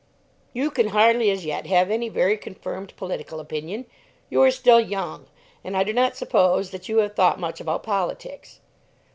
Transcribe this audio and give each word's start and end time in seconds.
"You 0.51 0.71
can 0.71 0.87
hardly 0.87 1.29
as 1.29 1.45
yet 1.45 1.67
have 1.67 1.91
any 1.91 2.09
very 2.09 2.35
confirmed 2.35 2.95
political 2.97 3.39
opinion. 3.39 3.85
You 4.31 4.41
are 4.41 4.49
still 4.49 4.79
young, 4.79 5.27
and 5.63 5.77
I 5.77 5.83
do 5.83 5.93
not 5.93 6.15
suppose 6.17 6.71
that 6.71 6.89
you 6.89 6.97
have 7.05 7.13
thought 7.13 7.39
much 7.39 7.61
about 7.61 7.83
politics." 7.83 8.61